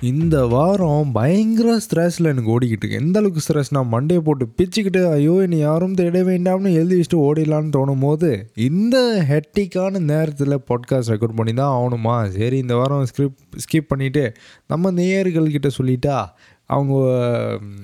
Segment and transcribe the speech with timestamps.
[0.00, 2.90] இந்த வாரம் பயங்கர ஸ்ட்ரெஸ்ஸில் எனக்கு ஓடிக்கிட்டு இருக்கு.
[2.90, 7.70] எந்த அளவுக்கு ஸ்ட்ரெஸ் நான் மண்டையை போட்டு பிச்சுக்கிட்டு ஐயோ என்னை யாரும் தேட வேண்டாம்னு எழுதி வச்சுட்டு ஓடிடலான்னு
[7.76, 12.28] தோணும் போது இந்த ஹெட்டிக்கான நேரத்தில் பாட்காஸ்ட் ரெக்கார்ட் பண்ணி தான் ஆகணுமா?
[12.28, 14.34] சரி இந்த வாரம் ஸ்கிரிப் ஸ்கிப் பண்ணிவிட்டு
[14.66, 16.24] நம்ம நேயர்கள்கிட்ட சொல்லிட்டா
[16.66, 16.94] அவங்க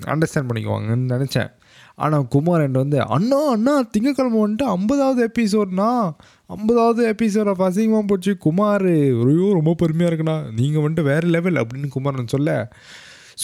[0.05, 1.51] அண்டர்ஸ்டாண்ட் பண்ணிக்குவாங்கன்னு நினச்சேன்.
[1.95, 6.14] ஆனால் குமார் குமாரன் வந்து அண்ணா அண்ணா திங்கக்கிழமை வந்துட்டு ஐம்பதாவது எபிசோட்னா
[6.46, 8.36] ஐம்பதாவது எபிசோட அசிங்கமாக போச்சு?
[8.36, 10.53] குமார் ஐயோ ரொம்ப பெருமையாக இருக்குண்ணா.
[10.55, 12.79] நீங்கள் வந்துட்டு வேறு லெவல் அப்படின்னு குமார்னு சொல்ல.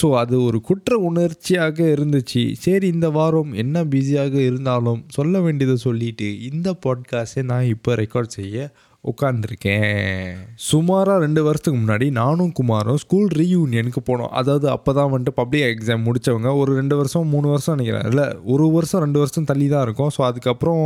[0.03, 2.53] ஸோ அது ஒரு குற்ற உணர்ச்சியாக இருந்துச்சு.
[2.53, 8.71] சரி இந்த வாரம் என்ன பிஸியாக இருந்தாலும் சொல்ல வேண்டியதை சொல்லிட்டு இந்த பாட்காஸ்ட்டை நான் இப்போ ரெக்கார்ட் செய்ய
[9.13, 10.37] உட்காந்துருக்கேன்
[10.69, 14.33] சுமாராக ரெண்டு வருஷத்துக்கு முன்னாடி நானும் குமாரும் ஸ்கூல் ரீயூனியனுக்கு போனோம்.
[14.41, 18.07] அதாவது அப்போ தான் வந்துட்டு பப்ளிக் எக்ஸாம் முடித்தவங்க ஒரு ரெண்டு வருஷம் மூணு வருஷம் நினைக்கிறேன்.
[18.13, 20.13] இல்லை ஒரு வருஷம் ரெண்டு வருஷம் தள்ளி தான் இருக்கும்.
[20.17, 20.85] ஸோ அதுக்கப்புறம்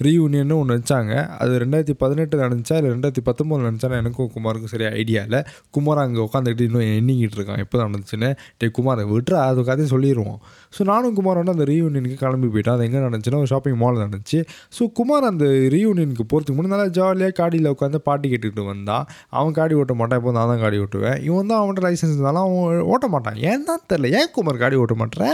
[0.00, 5.20] ரீயூனியன்னு ஒன்று வச்சாங்க அது ரெண்டாயிரத்தி பதினெட்டு நடந்துச்சா இல்லை ரெண்டாயிரத்தி பத்தொம்போது நடந்துச்சா எனக்கும் குமாருக்கும் சரியாக ஐடியா
[5.26, 5.40] இல்லை.
[5.76, 7.60] குமார் அங்கே உட்காந்துக்கிட்டு இன்னும் எண்ணிக்கிட்டு இருக்கான்.
[7.64, 8.30] எப்போ தான் நடந்துச்சுன்னு?
[8.60, 10.38] டே குமார் விட்டுறா அது கதையும் சொல்லிடுவோம்
[10.76, 14.40] ஸோ நானும் குமார் வந்து அந்த ரீயூனியனுக்கு கிளம்பி போயிட்டோம் அது எங்கே நடந்துச்சுன்னா ஒரு ஷாப்பிங் மால் நடந்துச்சு.
[14.78, 15.44] ஸோ குமார் அந்த
[15.76, 19.06] ரீயூனியனுக்கு போகிறதுக்கு முன்னாடி நல்லா ஜாலியாக காடியில் உட்காந்து பாட்டி கேட்டுக்கிட்டு வந்தான்.
[19.38, 20.20] அவன் காடி ஓட்ட மாட்டான்.
[20.22, 21.18] இப்போ நான் தான் காடி ஓட்டுவேன்.
[21.28, 23.40] இவன் தான் அவன்கிட்ட லைசன்ஸ் இருந்தாலும் அவன் ஓட்ட மாட்டான்.
[23.50, 25.24] ஏன் தான் தெரில ஏன் குமார் காடி ஓட்ட மாட்டேற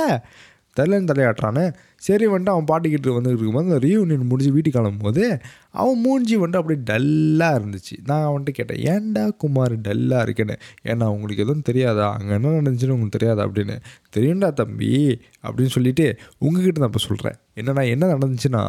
[0.78, 1.74] தலைன்னு தலையாட்டுறானே.
[1.96, 5.40] சரி வந்துட்டு அவன் பாட்டிக்கிட்டு வந்துட்டு இருக்கும்போது அந்த ரீயூனியன் முடிஞ்சு வீட்டுக்கு கிளம்பும்போது
[5.70, 7.94] அவன் மூஞ்சி வந்துட்டு அப்படியே டல்லாக இருந்துச்சு.
[8.06, 10.56] நான் அவன்கிட்ட கேட்டேன் ஏன்டா குமார் டல்லாக இருக்கேன்னு?
[10.84, 12.12] ஏன்னா அவங்களுக்கு எதுவும் தெரியாதா?
[12.12, 13.46] அங்கே என்ன நடந்துச்சுன்னு உங்களுக்கு தெரியாதா?
[13.46, 13.76] அப்படின்னு.
[14.16, 18.62] தெரியும்டா தம்பி அப்படின்னு சொல்லிட்டு உங்ககிட்ட நான் இப்போ சொல்கிறேன் என்னென்னா என்ன நடந்துச்சுன்னா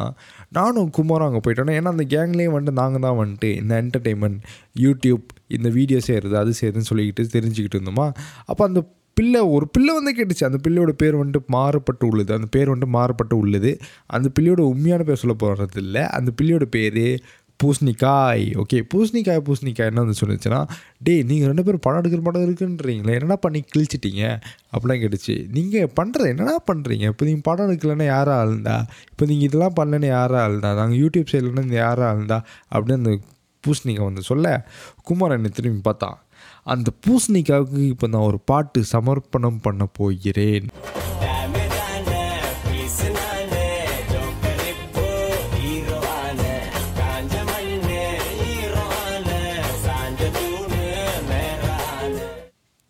[0.48, 4.40] நானும் குமாரும் அங்கே போயிட்டோன்னா ஏன்னா அந்த கேங்லேயும் வந்துட்டு நாங்கள் தான் வந்துட்டு இந்த என்டர்டெயின்மெண்ட்
[4.80, 8.12] யூடியூப் இந்த வீடியோ செய்கிறது அது செய்யுதுன்னு சொல்லிக்கிட்டு தெரிஞ்சுக்கிட்டு இருந்தோமா.
[8.44, 8.80] அப்போ அந்த
[9.16, 10.48] பிள்ளை ஒரு பிள்ளை வந்து கேட்டுச்சு.
[10.48, 12.30] அந்த பிள்ளையோட பேர் வந்துட்டு மாறுபட்டு உள்ளது.
[12.38, 13.72] அந்த பேர் வந்துட்டு மாறுபட்டு உள்ளது.
[14.16, 17.04] அந்த பிள்ளையோட உண்மையான பேர் சொல்ல போகிறது இல்லை அந்த பிள்ளையோட பேர்
[17.60, 18.44] பூசணிக்காய்.
[18.62, 20.60] ஓகே பூசணிக்காய் பூசணிக்காய் என்ன வந்து சொன்னிச்சுன்னா
[21.06, 23.14] டேய் நீங்கள் ரெண்டு பேரும் படம் எடுக்கிற படம் இருக்குன்றீங்களே.
[23.18, 24.22] என்னடா பண்ணி கிழிச்சிட்டீங்க?
[24.72, 25.34] அப்படிலாம் கேட்டுச்சு.
[25.56, 28.76] நீங்கள் பண்ணுறது என்னடா பண்ணுறீங்க இப்போ நீங்கள் படம் எடுக்கலன்னா யாரா ஆளுந்தா
[29.10, 32.38] இப்போ நீங்கள் இதெல்லாம் பண்ணலன்னு யாரா ஆளுந்தா நாங்கள் யூடியூப் செய்யலைன்னா இந்த யாரா ஆளுந்தா
[32.72, 33.14] அப்படின்னு அந்த
[33.64, 34.56] பூசணிக்காய் வந்து சொல்ல
[35.08, 36.18] குமார் என்னை திரும்பி பார்த்தான்
[36.72, 40.68] அந்த பூசணிக்காவுக்கு இப்போ நான் ஒரு பாட்டு சமர்ப்பணம் பண்ண போகிறேன்.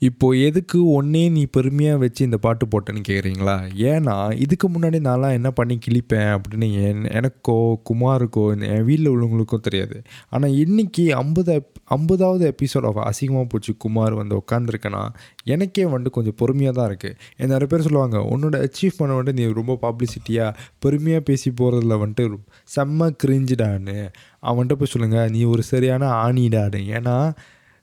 [0.03, 3.57] இப்போ எதுக்கு ஒன்னே நீ பெருமையாக வச்சு இந்த பாட்டு போட்டேன்னு கேட்குறீங்களா
[3.91, 7.57] ஏன்னா இதுக்கு முன்னாடி நான்லாம் என்ன பண்ணி கிழிப்பேன் அப்படின்னு என் எனக்கோ
[7.91, 10.03] குமாருக்கோ என் வீட்டில் உள்ளவங்களுக்கோ தெரியாது.
[10.31, 15.05] ஆனால் இன்றைக்கி ஐம்பது ஐம்பதாவது எபிசோட் ஆஃப் அசிங்கமாக போச்சு குமார் வந்து உட்காந்துருக்கேன்னா
[15.45, 20.57] எனக்கே வந்துட்டு கொஞ்சம் பொறுமையாக தான் இருக்குது நிறைய பேர் சொல்லுவாங்க உன்னோட அச்சீவ்மெண்ட் வந்துட்டு நீ ரொம்ப பப்ளிசிட்டியாக
[20.79, 22.43] பெருமையாக பேசி போகிறதுல வந்துட்டு
[22.77, 24.01] செம்ம கிரிஞ்சிடான்னு
[24.43, 26.83] அவன்கிட்ட போய் சொல்லுங்கள் நீ ஒரு சரியான ஆணிடான்னு.
[26.99, 27.17] ஏன்னா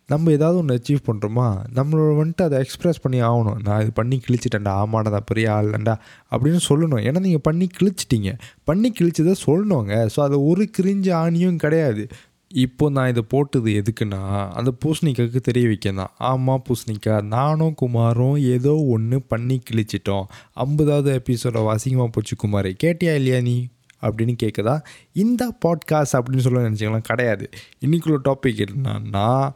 [0.09, 3.57] நம்ம ஏதாவது ஒன்று அச்சீவ் பண்ணுறோமா நம்மளோட வந்துட்டு அதை எக்ஸ்ப்ரெஸ் பண்ணி ஆகணும்.
[3.63, 5.95] நான் இது பண்ணி கிழிச்சிட்டேன்டா ஆமாடா பெரிய ஆள்லண்டா
[6.31, 7.01] அப்படின்னு சொல்லணும்.
[7.07, 8.37] ஏன்னா நீங்கள் பண்ணி கிழிச்சிட்டீங்க.
[8.63, 10.07] பண்ணி கிழிச்சதை சொல்லணுங்க.
[10.15, 12.07] ஸோ அது ஒரு கிரிஞ்சு ஆணியும் கிடையாது.
[12.47, 16.11] இப்போ நான் இதை போட்டது எதுக்குன்னா அந்த பூசணிக்காய்க்கு தெரிய வைக்க தான்.
[16.17, 17.21] ஆமாம் பூசணிக்காய்.
[17.21, 20.25] நானும் குமாரும் ஏதோ ஒன்று பண்ணி கிழிச்சிட்டோம்.
[20.53, 22.65] ஐம்பதாவது எபிசோட வாசிங்கமாக போச்சு குமார்.
[22.65, 23.67] கேட்டியா இல்லையா நீ?
[24.01, 24.81] அப்படின்னு கேட்குதா?
[25.13, 27.49] இந்த பாட்காஸ்ட் அப்படின்னு சொல்ல நினச்சிக்கலாம் கிடையாது.
[27.81, 29.51] இன்றைக்குள்ள டாபிக் என்னன்னா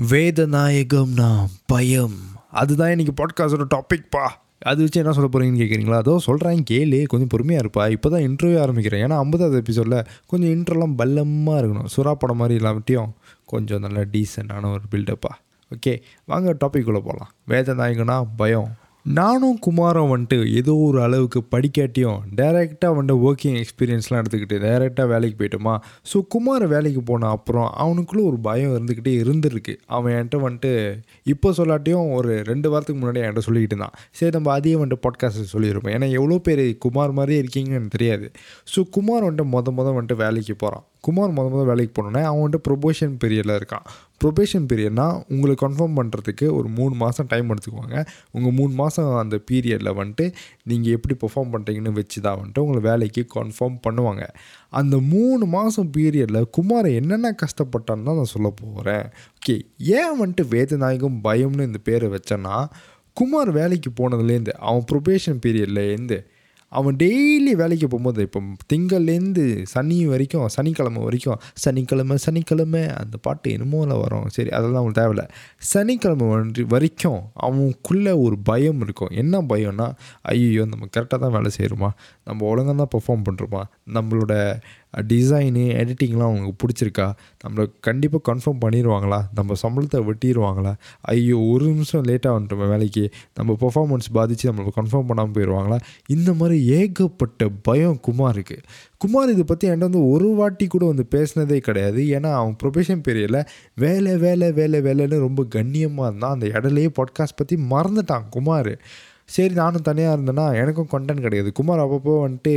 [0.00, 2.16] வேதநாயகம்னா பயம்.
[2.50, 7.06] அதுதான் இன்றைக்கி பாட்காஸ்டோட டாபிக்ப்பா அது வச்சு என்ன சொல்ல போகிறீங்கன்னு கேட்குறீங்களா அதோ சொல்கிறேன் கேளு.
[7.06, 7.90] கொஞ்சம் பொறுமையாக இருப்பா.
[7.90, 9.02] இப்போ தான் இன்டர்வியூ ஆரம்பிக்கிறேன்.
[9.04, 11.86] ஏன்னா ஐம்பதாவது எபிசோடில் கொஞ்சம் இன்டர்வெல்லாம் பல்லமாக இருக்கணும்.
[11.96, 13.10] சுறா படம் மாதிரி இல்லாமட்டியும்
[13.44, 15.32] கொஞ்சம் நல்லா டீசெண்டான ஒரு பில்டப்பா
[15.70, 18.76] ஓகே வாங்க டாபிக் உள்ளே போகலாம் வேதநாயகனா பயம்.
[19.14, 25.78] நானும் குமாரம் வந்துட்டு ஏதோ ஒரு அளவுக்கு படிக்காட்டியும் டைரெக்டாக வந்துட்டு ஒர்க்கிங் எக்ஸ்பீரியன்ஸ்லாம் எடுத்துக்கிட்டு டைரெக்டாக வேலைக்கு போயிட்டோமா?
[26.12, 29.76] ஸோ குமார் வேலைக்கு போன அப்புறம் அவனுக்குள்ளே ஒரு பயம் இருந்துக்கிட்டே இருந்திருக்கு.
[29.86, 33.94] அவன் என்கிட்ட வந்துட்டு இப்போ சொல்லாட்டியும் ஒரு ரெண்டு வாரத்துக்கு முன்னாடி என்கிட்ட சொல்லிக்கிட்டு இருந்தான்.
[34.10, 38.32] சரி நம்ம அதையே வந்துட்டு பாட்காஸ்ட்டு சொல்லியிருப்போம் ஏன்னா எவ்வளோ பேர் குமார் மாதிரியே இருக்கீங்கன்னு எனக்கு தெரியாது.
[38.76, 42.66] ஸோ குமார் வந்துட்டு மொதல் மொதல் வந்துட்டு வேலைக்கு போகிறான் குமார் மொதல் முதல் வேலைக்கு போனோன்னே அவன் வந்துட்டு
[42.68, 43.84] ப்ரொபோஷன் பீரியடில் இருக்கான்.
[44.20, 47.96] ப்ரொபேஷன் பீரியட்னா உங்களை கன்ஃபார்ம் பண்ணுறதுக்கு ஒரு மூணு மாதம் டைம் எடுத்துக்குவாங்க.
[48.30, 50.26] உங்கள் மூணு மாதம் அந்த பீரியடில் வந்துட்டு
[50.62, 54.24] நீங்கள் எப்படி பெர்ஃபார்ம் பண்ணுறீங்கன்னு வச்சு தான் வந்துட்டு உங்களை வேலைக்கு கன்ஃபார்ம் பண்ணுவாங்க.
[54.70, 59.56] அந்த மூணு மாதம் பீரியடில் குமாரை என்னென்ன கஷ்டப்பட்டான்னு தான் நான் சொல்ல போகிறேன் ஓகே
[59.98, 62.56] ஏன் வந்துட்டு வேதநாயகம் பயம்னு இந்த பேரை வச்சேன்னா
[63.16, 66.18] குமார் வேலைக்கு போனதுலேருந்து அவன் ப்ரொபேஷன் பீரியட்லேருந்து
[66.72, 68.40] அவன் டெய்லி வேலைக்கு போகும்போது இப்போ
[68.72, 74.26] திங்கள்லேருந்து சனி வரைக்கும் சனிக்கிழமை வரைக்கும் சனிக்கிழமை சனிக்கிழமை அந்த பாட்டு என்னமோல வரும்.
[74.28, 75.24] சரி அதெல்லாம் அவங்களுக்கு தேவையில்ல.
[75.72, 79.12] சனிக்கிழமை வந்து வரைக்கும் அவனுக்குள்ளே ஒரு பயம் இருக்கும்.
[79.22, 79.88] என்ன பயம்னா
[80.22, 81.90] ஐயோ நம்ம கரெக்டாக தான் வேலை செய்கிறோமா
[82.24, 83.62] நம்ம ஒழுங்காக தான் பெர்ஃபார்ம் பண்ணுறோமா
[83.94, 84.34] நம்மளோட
[85.02, 87.06] டிசைனு எடிட்டிங்லாம் அவங்களுக்கு பிடிச்சிருக்கா?
[87.44, 93.04] நம்மளை கண்டிப்பாக கன்ஃபார்ம் பண்ணிடுவாங்களா நம்ம சம்பளத்தை வெட்டிடுவாங்களா ஐயோ ஒரு நிமிஷம் லேட்டாக வந்துட்டோம் வேலைக்கு.
[93.34, 98.58] நம்ம பர்ஃபாமன்ஸ் பாதித்து நம்மளை கன்ஃபார்ம் பண்ணாமல் போயிடுவாங்களா இந்த மாதிரி ஏகப்பட்ட பயம் குமாருக்கு.
[98.98, 102.00] குமார் இதை பற்றி என்கிட்ட வந்து ஒரு வாட்டி கூட வந்து பேசினதே கிடையாது.
[102.02, 106.32] ஏன்னா அவன் ப்ரொஃபஷன் பீரியடில் வேலை வேலை வேலை வேலைன்னு ரொம்ப கண்ணியமாக இருந்தான்.
[106.32, 108.72] அந்த இடலையே பாட்காஸ்ட் பற்றி மறந்துட்டான் குமார்.
[109.28, 111.50] சரி நானும் தனியாக இருந்தேன்னா எனக்கும் கண்டென்ட் கிடையாது.
[111.58, 112.54] குமார் அப்பப்போ வந்துட்டு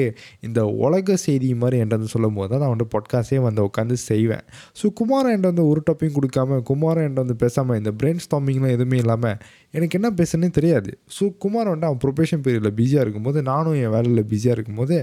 [0.47, 4.43] இந்த உலக செய்தி மாதிரி என்கிட்ட வந்து சொல்லும் போது தான் நான் வந்துட்டு பாட்காஸ்டே வந்து உட்காந்து செய்வேன்.
[4.79, 8.99] ஸோ குமார் என்கிட்ட வந்து ஒரு டப்பையும் கொடுக்காம குமார் என்கிட்ட வந்து பேசாமல் இந்த பிரெயின் ஸ்டாமிங்லாம் எதுவுமே
[9.03, 9.37] இல்லாமல்
[9.77, 10.91] எனக்கு என்ன பேசுனே தெரியாது.
[11.17, 14.97] ஸோ குமார் வந்துட்டு அவன் ப்ரொபேஷன் பீரியடில் பிஸியாக இருக்கும்போது நானும் என் வேலையில் பிஸியாக இருக்கும்போது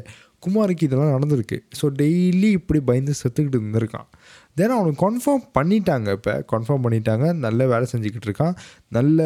[0.46, 1.56] குமாருக்கு இதெல்லாம் நடந்திருக்கு.
[1.80, 4.08] ஸோ டெய்லி இப்படி பயந்து செத்துக்கிட்டு இருந்திருக்கான்.
[4.58, 6.34] தென் அவனுக்கு கன்ஃபார்ம் பண்ணிட்டாங்க இப்போ.
[6.52, 7.26] கன்ஃபார்ம் பண்ணிட்டாங்க.
[7.46, 8.54] நல்ல வேலை செஞ்சுக்கிட்டு இருக்கான்.
[8.98, 9.20] நல்ல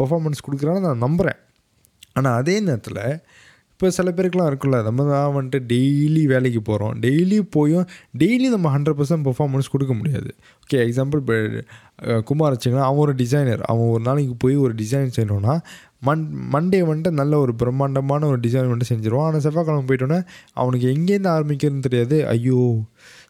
[0.00, 1.40] பெர்ஃபார்மன்ஸ் கொடுக்குறான்னு நான் நம்புகிறேன்
[2.12, 3.02] ஆனால் அதே நேரத்தில்
[3.72, 7.86] இப்போ சில பேருக்குலாம் இருக்குல்ல நம்ம தான் வந்துட்டு டெய்லி வேலைக்கு போகிறோம் டெய்லி போயும்
[8.18, 10.30] டெய்லி நம்ம ஹண்ட்ரட் பர்சன்ட் பர்ஃபார்மன்ஸ் கொடுக்க முடியாது.
[10.62, 11.36] ஓகே எக்ஸாம்பிள் இப்போ
[12.24, 15.56] குமார் வச்சிங்கன்னா அவன் ஒரு டிசைனர் அவன் ஒரு நாளைக்கு போய் ஒரு டிசைன் செய்யணுன்னா
[16.06, 19.26] மண் மண்டே வந்துட்டு நல்ல ஒரு பிரம்மாண்டமான ஒரு டிசைன் வந்துட்டு செஞ்சிருவான்.
[19.28, 20.20] ஆனால் செவ்வாய்க்கிழமை போயிட்டோன்னே
[20.52, 22.18] அவனுக்கு எங்கேருந்து ஆரம்பிக்கிறதுன்னு தெரியாது.
[22.26, 22.60] ஐயோ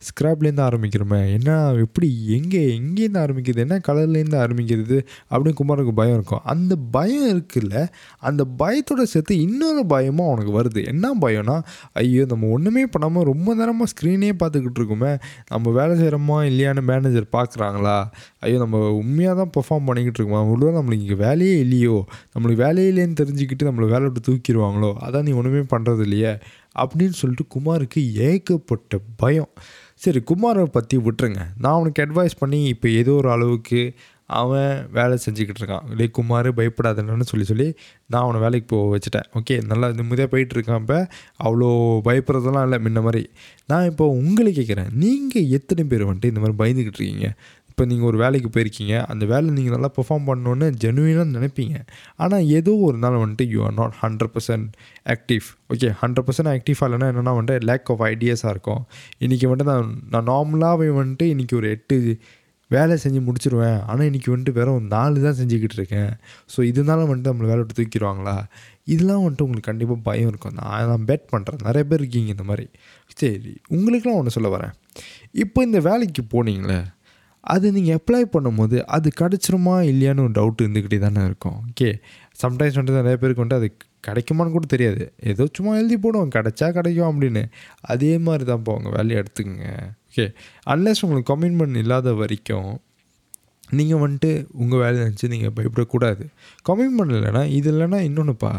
[0.09, 1.19] ஸ்க்ராப்லேருந்து ஆரம்பிக்கிறோமே.
[1.37, 3.65] என்ன எப்படி எங்கே எங்கேருந்து ஆரம்பிக்கிறது?
[3.67, 4.99] என்ன கலர்லேருந்து ஆரம்பிக்கிறது?
[5.31, 6.45] அப்படின்னு குமாருக்கு பயம் இருக்கும்.
[6.45, 7.75] அந்த பயம் இருக்குல்ல
[8.21, 10.87] அந்த பயத்தோட சேர்த்து இன்னொரு பயமும் அவனுக்கு வருது.
[10.93, 11.57] என்ன பயம்னா
[12.03, 15.13] ஐயோ நம்ம ஒன்றுமே பண்ணாமல் ரொம்ப நேரமாக ஸ்க்ரீனே பார்த்துக்கிட்டு இருக்கோமே.
[15.49, 17.99] நம்ம வேலை செய்கிறோமா இல்லையான்னு மேனேஜர் பார்க்குறாங்களா
[18.39, 21.97] ஐயோ நம்ம உண்மையாக தான் பெர்ஃபார்ம் பண்ணிக்கிட்டு இருக்கோம் உள்ள நம்மளுக்கு இங்கே வேலையே இல்லையோ?
[22.35, 24.93] நம்மளுக்கு வேலையே இல்லைன்னு தெரிஞ்சுக்கிட்டு நம்மளை வேலை விட்டு தூக்கிடுவாங்களோ?
[25.07, 26.33] அதான் நீ ஒன்றுமே பண்ணுறது இல்லையே?
[26.83, 29.53] அப்படின்னு சொல்லிட்டு குமாருக்கு ஏகப்பட்ட பயம்.
[30.05, 31.43] சரி குமாரை பற்றி விட்டுருங்க.
[31.63, 33.81] நான் அவனுக்கு அட்வைஸ் பண்ணி இப்போ ஏதோ ஒரு அளவுக்கு
[34.41, 35.87] அவன் வேலை செஞ்சுக்கிட்டு இருக்கான்.
[35.91, 37.67] இல்லை குமார் பயப்படாதன்னு சொல்லி சொல்லி
[38.13, 39.27] நான் அவனை வேலைக்கு போக வச்சுட்டேன்.
[39.39, 40.99] ஓகே நல்லா நிம்மதியாக போயிட்டுருக்கான் இப்போ.
[41.45, 41.69] அவ்வளோ
[42.09, 43.23] பயப்படுறதெல்லாம் இல்லை முன்ன மாதிரி.
[43.67, 44.93] நான் இப்போ உங்களை கேட்குறேன்.
[45.05, 47.29] நீங்கள் எத்தனை பேர் வந்துட்டு இந்த மாதிரி பயந்துக்கிட்டு இருக்கீங்க?
[47.81, 51.77] இப்போ நீங்கள் ஒரு வேலைக்கு போயிருக்கீங்க அந்த வேலை நீங்கள் நல்லா பெர்ஃபார்ம் பண்ணணுன்னு ஜெனுவினாக நினைப்பீங்க.
[52.23, 54.67] ஆனால் ஏதோ ஒரு நாள் வந்துட்டு you are not hundred percent
[55.15, 58.83] active okay hundred percent ஆக்டிவாக இல்லைனா என்னென்னா வந்துட்டு லேக் ஆஃப் ஐடியாஸாக இருக்கும்.
[59.25, 61.99] இன்றைக்கி வந்துட்டு நான் நான் நார்மலாகவே வந்துட்டு இன்றைக்கி ஒரு எட்டு
[62.77, 63.81] வேலை செஞ்சு முடிச்சிருவேன்.
[63.89, 66.13] ஆனால் இன்றைக்கி வந்துட்டு வெறும் நாலு தான் செஞ்சுக்கிட்டு இருக்கேன்.
[66.53, 68.37] ஸோ இதனால வந்துட்டு நம்மளை வேலை விட்டு தூக்கிடுவாங்களா?
[68.93, 70.57] இதெல்லாம் வந்துட்டு உங்களுக்கு கண்டிப்பாக பயம் இருக்கும்.
[70.61, 72.69] நான் நான் பெட் பண்ணுறேன் நிறைய பேர் இருக்கீங்க இந்த மாதிரி.
[73.21, 74.75] சரி உங்களுக்கெல்லாம் ஒன்று சொல்ல வரேன்.
[75.45, 76.81] இப்போ இந்த வேலைக்கு போனீங்களே
[77.41, 81.59] அது நீங்கள் அப்ளை பண்ணும்போது அது கிடச்சிருமா இல்லையான்னு ஒரு டவுட் இருந்துக்கிட்டே தானே இருக்கும்.
[81.71, 82.01] ஓகே
[82.43, 83.77] சம்டைம்ஸ் வந்துட்டு நிறைய பேருக்கு வந்துட்டு அது
[84.09, 85.13] கிடைக்குமான்னு கூட தெரியாது.
[85.21, 86.31] ஏதோ சும்மா எழுதி போடுவோம்.
[86.35, 87.45] கிடைச்சா கிடைக்கும் அப்படின்னு.
[87.81, 88.89] அதே மாதிரி தான் போங்க.
[88.89, 89.67] வேலையை எடுத்துக்கோங்க.
[90.09, 90.35] ஓகே
[90.67, 92.81] அன்லெஸ் உங்களுக்கு கமிட்மெண்ட் இல்லாத வரைக்கும்
[93.71, 96.25] நீங்கள் வந்துட்டு உங்கள் வேலையை நினச்சி நீங்கள் பயப்படக்கூடாது.
[96.69, 98.51] கமிட்மெண்ட் இல்லைனா இது இல்லைனா இன்னொன்றுப்பா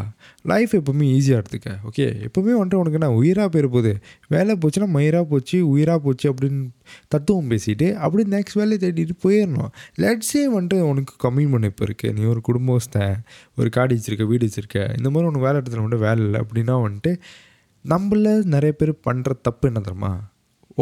[0.42, 3.92] லைஃப் எப்போவுமே ஈஸியாக எடுத்துக்க ஓகே எப்போவுமே வந்துட்டு உனக்கு என்ன உயிராக போயிட போகுது
[4.28, 6.68] வேலை போச்சுன்னா மயிராக போச்சு உயிராக போச்சு அப்படின்னு
[7.08, 9.70] தத்துவம் பேசிட்டு அப்படி நெக்ஸ்ட் வேலையை தேடிட்டு போயிடணும்.
[9.98, 13.16] லெட்ஸே வந்துட்டு உனக்கு கமிட்மெண்ட் இப்போ இருக்குது நீ ஒரு குடும்பஸ்தன்
[13.56, 17.12] ஒரு காடி வச்சுருக்க வீடு வச்சுருக்க இந்த மாதிரி உனக்கு வேலை இடத்துல வந்துட்டு வேலை இல்லை அப்படின்னா வந்துட்டு
[17.88, 20.31] நம்மள நிறைய பேர் பண்ணுற தப்பு என்ன தெரியுமா?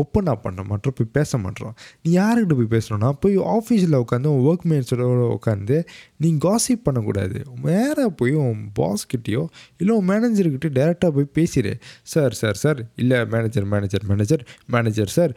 [0.01, 4.67] ஓப்பனாக பண்ண மாட்டோம் போய் பேச மாட்டோம் நீ யாருக்கிட்ட போய் பேசணும்னா போய் ஆஃபீஸில் உட்காந்து உன் ஒர்க்
[4.73, 5.07] மேட்ஸோட
[5.39, 5.79] உட்காந்து
[6.23, 7.39] நீ காசிப் பண்ணக்கூடாது.
[7.69, 9.43] வேறு போய் உன் பாஸ்கிட்டேயோ
[9.81, 11.75] இல்லை உன் மேனேஜர்கிட்ட டேரெக்டாக போய் பேசிடு.
[12.13, 14.45] சார் சார் சார் இல்லை manager manager manager
[14.77, 15.35] manager sir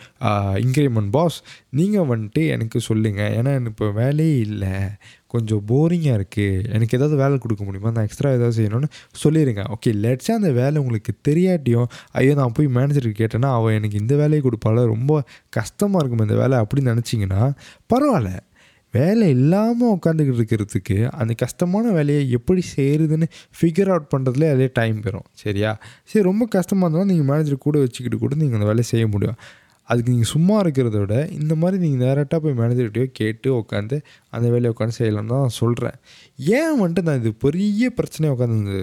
[0.65, 1.39] increment boss
[1.79, 4.73] நீங்கள் வந்துட்டு எனக்கு சொல்லுங்கள் ஏன்னா எனக்கு இப்போ வேலையே இல்லை.
[5.33, 7.91] கொஞ்சம் போரிங்காக இருக்குது எனக்கு ஏதாவது வேலை கொடுக்க முடியுமா?
[7.93, 8.89] நான் எக்ஸ்ட்ரா ஏதாவது செய்யணும்னு
[9.21, 11.87] சொல்லிடுங்க ஓகே லெட்ஸாக அந்த வேலை உங்களுக்கு தெரியாட்டியும்
[12.19, 15.11] ஐயோ நான் போய் மேனேஜருக்கு கேட்டேன்னா அவள் எனக்கு இந்த வேலையை கொடுப்பால ரொம்ப
[15.57, 17.43] கஷ்டமாக இருக்கும் இந்த வேலை அப்படின்னு நினச்சிங்கன்னா
[17.93, 18.31] பரவாயில்ல.
[18.93, 25.27] வேலை இல்லாமல் உட்காந்துக்கிட்டு இருக்கிறதுக்கு அந்த கஷ்டமான வேலையை எப்படி செய்கிறதுன்னு ஃபிகர் அவுட் பண்ணுறதுலே அதே டைம் பெறும்
[25.43, 25.71] சரியா?
[26.09, 29.39] சரி ரொம்ப கஷ்டமாக இருந்தாலும் நீங்கள் மேனேஜர் கூட வச்சுக்கிட்டு கூட நீங்கள் அந்த வேலையை செய்ய முடியும்.
[29.89, 33.97] அதுக்கு நீங்கள் சும்மா இருக்கிறத விட இந்த மாதிரி நீங்கள் டேரெக்டாக போய் மேனேஜர்கிட்டயோ கேட்டு உட்காந்து
[34.35, 35.97] அந்த வேலையை உட்காந்து செய்யலாம்னு தான் நான் சொல்கிறேன்
[36.59, 38.77] ஏன் வந்துட்டு நான் இது பெரிய பிரச்சனையை உட்காந்து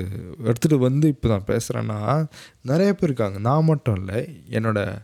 [0.49, 1.99] எடுத்துகிட்டு வந்து இப்போ நான் பேசுகிறேன்னா
[2.71, 3.39] நிறைய பேர் இருக்காங்க.
[3.49, 4.99] நான் மட்டும் இல்லை என்னோடய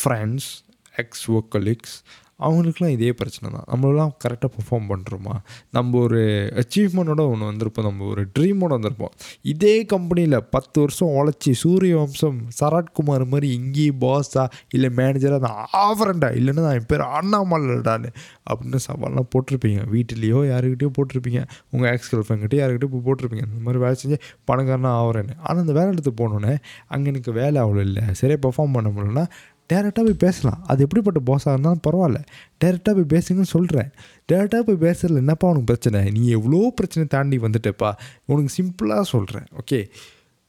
[0.00, 0.48] ஃப்ரெண்ட்ஸ்
[0.96, 1.96] எக்ஸ் ஒர்க் கலீக்ஸ்
[2.40, 3.66] அவங்களுக்குலாம் இதே பிரச்சனை தான்.
[3.72, 5.34] நம்மளெல்லாம் கரெக்டாக பர்ஃபார்ம் பண்ணுறோமா
[5.76, 6.20] நம்ம ஒரு
[6.62, 7.86] அச்சீவ்மெண்ட்டோட ஒன்று வந்திருப்போம்.
[7.88, 9.14] நம்ம ஒரு ட்ரீமோட வந்திருப்போம்.
[9.52, 14.44] இதே கம்பெனியில் பத்து வருஷம் உழைச்சி சூரிய வம்சம் சரத்குமார் மாதிரி இங்கேயும் பாஸா
[14.76, 18.10] இல்லை மேனேஜராக நான் ஆவரண்டா இல்லைன்னா நான் என் பேர் அண்ணாமலடான்னு
[18.50, 19.80] அப்படின்னு சவால்லாம் போட்டிருப்பீங்க.
[19.94, 21.42] வீட்டிலேயோ யாருக்கிட்டேயோ போட்டிருப்பீங்க.
[21.72, 23.44] உங்கள் எக்ஸ் கேர்ள் ஃப்ரெண்ட்கிட்ட யாருக்கிட்டே போட்டிருப்பீங்க.
[23.50, 26.54] இந்த மாதிரி வேலை செஞ்சு பணக்காரனா ஆகிறேன்னு ஆனால் அந்த வேலை எடுத்து போனோன்னே
[26.94, 28.04] அங்கே எனக்கு வேலை அவ்வளோ இல்லை.
[28.20, 29.26] சரியாக பெர்ஃபார்ம் பண்ண முடியலன்னா
[29.72, 30.60] டேரெக்டாக போய் பேசலாம்.
[30.66, 32.20] அது எப்படிப்பட்ட பாஸாக இருந்தாலும் பரவாயில்ல.
[32.64, 33.88] டேரெக்டாக போய் பேசுங்கன்னு சொல்கிறேன்
[34.32, 36.10] டேரெக்டாக போய் பேசுறதுல என்னப்பா உனக்கு பிரச்சனை?
[36.10, 37.92] நீ எவ்வளோ பிரச்சனை தாண்டி வந்துட்டப்பா.
[38.24, 39.80] உனக்கு சிம்பிளாக சொல்கிறேன் ஓகே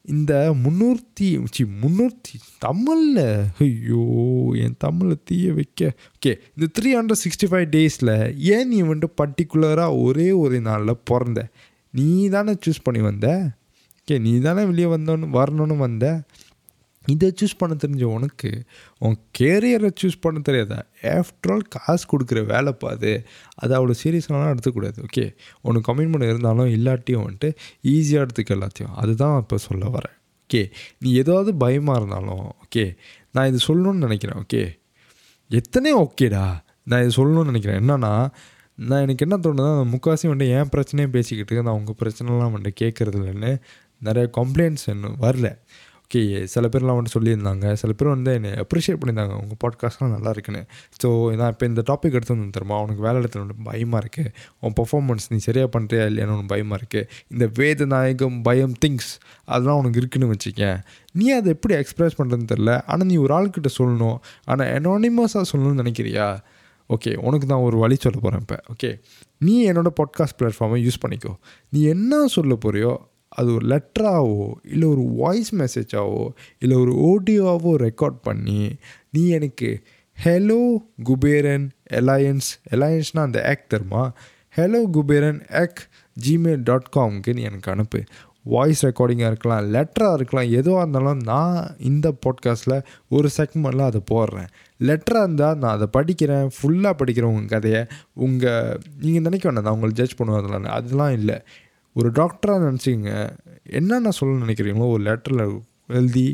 [0.06, 0.34] இந்த
[0.66, 3.26] முன்னூற்றி சி முன்னூற்றி தமிழில்?
[3.60, 4.04] ஐயோ
[4.64, 5.90] என் தமிழில் தீய வைக்க.
[6.16, 8.14] ஓகே இந்த த்ரீ ஹண்ட்ரட் சிக்ஸ்டி ஃபைவ் டேஸில்
[8.54, 11.42] ஏன் நீ வந்துட்டு பர்டிகுலராக ஒரே ஒரு நாளில் பிறந்த?
[11.94, 13.28] நீ தானே சூஸ் பண்ணி வந்த?
[14.00, 16.06] ஓகே நீ தானே வெளியே வந்தோன்னு வரணும்னு வந்த?
[17.14, 18.50] இதை சூஸ் பண்ண தெரிஞ்ச உனக்கு
[19.00, 20.80] உன் கேரியரை சூஸ் பண்ண தெரியாதா?
[21.16, 23.12] ஆஃப்டர் ஆல் காசு கொடுக்குற வேலை அது
[23.56, 25.26] அதை அவ்வளோ சீரியஸ்லாம் எடுத்துக்கூடாது ஓகே
[25.62, 27.52] உனக்கு கமிட்மெண்ட் இருந்தாலும் இல்லாட்டியும் வந்துட்டு
[27.94, 28.94] ஈஸியாக எடுத்துக்க எல்லாத்தையும்.
[29.02, 30.16] அதுதான் இப்போ சொல்ல வரேன்
[30.50, 30.62] ஓகே
[31.00, 32.86] நீ ஏதாவது பயமாக இருந்தாலும் ஓகே
[33.32, 34.62] நான் இது சொல்லணும்னு நினைக்கிறேன் ஓகே
[35.52, 36.46] எத்தனை ஓகேடா
[36.84, 37.80] நான் இது சொல்லணும்னு நினைக்கிறேன்.
[37.84, 38.14] என்னன்னா
[38.90, 43.52] நான் எனக்கு என்ன தோணுதுன்னா முக்கால்வாசி வந்துட்டு என் பிரச்சனையும் பேசிக்கிட்டு நான் உங்கள் பிரச்சனைலாம் வந்துட்டு கேட்குறது இல்லைன்னு
[44.08, 45.48] நிறைய கம்ப்ளைண்ட்ஸ் இன்னும் வரல.
[46.12, 46.22] ஓகே
[46.52, 47.66] சில பேர்லாம் வந்துட்டு சொல்லியிருந்தாங்க.
[47.80, 49.34] சில பேர் வந்து என்னை அப்ரிஷியேட் பண்ணியிருந்தாங்க.
[49.44, 50.62] உங்கள் பாட்காஸ்ட்லாம் நல்லா இருக்குன்னு.
[51.02, 51.08] ஸோ
[51.40, 54.32] நான் இப்போ இந்த டாபிக் எடுத்து வந்து தருமா அவனுக்கு வேலை இடத்துல வந்து பயமாக இருக்குது
[54.64, 59.10] உன் பர்ஃபார்மன்ஸ் நீ சரியாக பண்ணுறியா இல்லையான்னு ஒன்று பயமாக இருக்குது இந்த வேத நாயகம் பயம் திங்ஸ்
[59.46, 60.80] அதெல்லாம் உனக்கு இருக்குன்னு வச்சுக்கேன்.
[61.16, 64.18] நீ அதை எப்படி எக்ஸ்பிரஸ் பண்ணுறதுன்னு தெரில ஆனால் நீ ஒரு ஆள்கிட்ட சொல்லணும்.
[64.46, 66.30] ஆனால் அனானிமஸாக சொல்லணும்னு நினைக்கிறியா?
[66.90, 68.60] ஓகே உனக்கு தான் ஒரு வழி சொல்ல போகிறேன் இப்போ.
[68.74, 68.92] ஓகே
[69.48, 71.36] நீ என்னோடய பாட்காஸ்ட் பிளாட்ஃபார்மை யூஸ் பண்ணிக்கோ.
[71.74, 72.96] நீ என்ன சொல்ல போறியோ
[73.30, 76.30] அது ஒரு லெட்டராகவோ இல்லை ஒரு வாய்ஸ் மெசேஜாவோ
[76.60, 78.76] இல்லை ஒரு ஓடியோவாகவோ ரெக்கார்ட் பண்ணி
[79.12, 79.82] நீ எனக்கு
[80.24, 84.12] ஹலோ குபேரன் எலையன்ஸ் எலையன்ஸ்னால் அந்த ஆக் தருமா
[84.58, 85.88] ஹலோ குபேரன் ஆக்
[86.28, 88.04] ஜிமெயில் டாட் காம்க்கு நீ எனக்கு அனுப்பு.
[88.44, 94.48] வாய்ஸ் ரெக்கார்டிங்காக இருக்கலாம் லெட்டராக இருக்கலாம் எதுவாக இருந்தாலும் நான் இந்த பாட்காஸ்ட்டில் ஒரு செக்மெண்ட்டில் அதை போடுறேன்.
[94.80, 97.86] லெட்டராக இருந்தால் நான் அதை படிக்கிறேன் ஃபுல்லாக படிக்கிறேன் உங்கள் கதையை.
[98.14, 101.44] உங்கள் நீங்கள் நினைக்க வேண்டாம் நான் உங்களை ஜட்ஜ் பண்ணுவேன் அதெல்லாம் இல்லை.
[101.98, 103.12] ஒரு டாக்டராக நினச்சிங்க
[103.80, 105.44] என்னென்ன சொல்ல நினைக்கிறீங்களோ ஒரு லெட்டரில்
[105.98, 106.28] எழுதி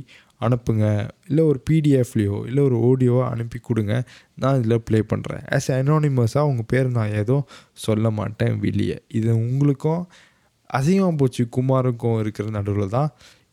[0.46, 0.86] அனுப்புங்க.
[1.28, 3.94] இல்லை ஒரு பிடிஎஃப்லேயோ இல்லை ஒரு ஆடியோவோ அனுப்பி கொடுங்க.
[4.42, 7.38] நான் இதில் ப்ளே பண்ணுறேன் ஆஸ் அனானிமஸாக உங்கள் பேர் நான் ஏதோ
[7.86, 8.98] சொல்ல மாட்டேன் வெளியே.
[9.20, 10.04] இது உங்களுக்கும்
[10.70, 11.44] அசிங்கமாக போச்சு.
[11.58, 13.10] குமாருக்கும் இருக்கிற நடுவில் தான்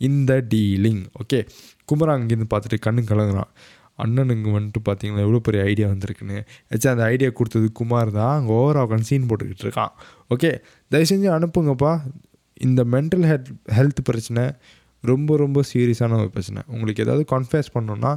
[0.08, 1.40] இந்த டீலிங் ஓகே
[1.90, 3.50] குமார் அங்கேருந்து பார்த்துட்டு கண்ணு கலங்குறான்.
[4.04, 6.38] அண்ணனுங்க வந்துட்டு பார்த்தீங்களா எவ்வளோ பெரிய ஐடியா வந்திருக்குன்னு.
[6.72, 8.34] வச்சு அந்த ஐடியா கொடுத்தது குமார் தான்.
[8.38, 9.92] அங்கே ஓவராக உட்காந்து சீன் போட்டுக்கிட்டு இருக்கான்.
[10.34, 10.50] ஓகே
[10.90, 11.92] தயவு செஞ்சு அனுப்புங்கப்பா.
[12.60, 14.44] இந்த மென்டல் ஹெல்த் ஹெல்த் பிரச்சனை
[15.04, 16.60] ரொம்ப ரொம்ப சீரியஸான ஒரு பிரச்சனை.
[16.72, 18.10] உங்களுக்கு ஏதாவது கன்ஃபியஸ் பண்ணணுன்னா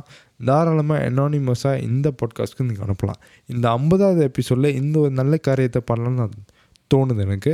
[0.46, 3.20] தாராளமாக எனானிமஸாக இந்த பாட்காஸ்ட்க்கு நீங்கள் அனுப்பலாம்.
[3.50, 6.42] இந்த ஐம்பதாவது எபிசோடில் இந்த ஒரு நல்ல காரியத்தை பண்ணலாம்னு
[6.94, 7.54] தோணுது எனக்கு.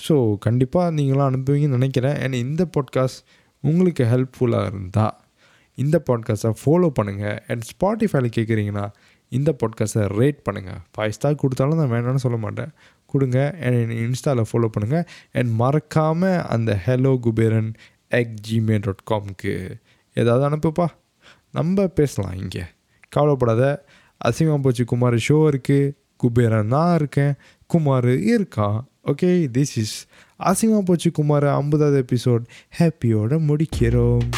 [0.00, 0.14] ஸோ
[0.46, 2.16] கண்டிப்பாக நீங்களாம் அனுப்புவீங்கன்னு நினைக்கிறேன்.
[2.24, 3.22] ஏன்னா இந்த பாட்காஸ்ட்
[3.64, 5.14] உங்களுக்கு ஹெல்ப்ஃபுல்லாக இருந்தால்
[5.84, 8.86] இந்த பாட்காஸ்ட்டை ஃபாலோ பண்ணுங்கள் அண்ட் ஸ்பாட்டிஃபைல கேட்குறீங்கன்னா
[9.28, 12.70] இந்த பாட்காஸ்ட்டை ரேட் பண்ணுங்கள் ஃபைவ் ஸ்டார் கொடுத்தாலும் நான் வேணாம்னு சொல்ல மாட்டேன்.
[13.06, 13.38] கொடுங்க.
[13.62, 17.70] அண்ட் இன்ஸ்டாவில் ஃபாலோ பண்ணுங்கள் அண்ட் மறக்காமல் அந்த hello Kuberan
[18.08, 19.54] at Gmail dot காம்க்கு
[20.14, 20.86] ஏதாவது அனுப்புப்பா.
[21.52, 22.64] நம்ம பேசலாம் இங்கே.
[23.08, 23.84] கவலைப்படாத.
[24.28, 24.84] அசிங்கம் போச்சு.
[24.84, 27.34] குமார் ஷோ இருக்குது குபேரன் நான் இருக்கேன்.
[27.66, 28.78] குமார் இருக்கான்.
[29.06, 29.96] ஓகே திஸ் இஸ்
[30.44, 31.10] அசிங்கம் போச்சு.
[31.10, 32.44] குமார் ஐம்பதாவது எபிசோட்
[32.78, 34.28] ஹாப்பியோட முடிக்கிறோம்.